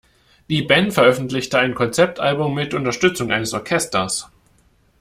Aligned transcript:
Die 0.49 0.63
Band 0.63 0.95
veröffentlichte 0.95 1.59
ein 1.59 1.75
Konzeptalbum 1.75 2.55
mit 2.55 2.73
Unterstützung 2.73 3.31
eines 3.31 3.53
Orchesters. 3.53 4.31